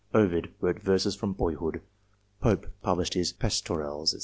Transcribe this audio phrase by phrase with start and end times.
[0.15, 1.79] Ovid wrote verses from boyhood.
[2.41, 4.19] Pope published his "Pastorals" a3t.